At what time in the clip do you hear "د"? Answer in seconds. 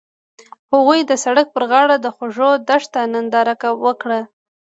1.05-1.11, 2.01-2.07